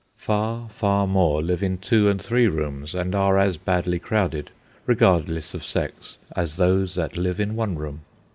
[0.17, 4.49] Far, far more live in two and three rooms and are as badly crowded,
[4.87, 8.01] regardless of sex, as those that live in one room.